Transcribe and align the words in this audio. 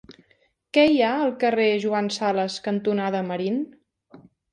Què 0.77 0.85
hi 0.91 0.95
ha 1.07 1.09
al 1.25 1.33
carrer 1.43 1.67
Joan 1.83 2.09
Sales 2.15 2.55
cantonada 2.69 3.21
Marín? 3.29 3.61